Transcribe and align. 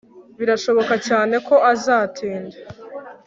Birashoboka 0.39 0.93
cyane 1.07 1.35
ko 1.47 1.55
azatinda 1.73 2.57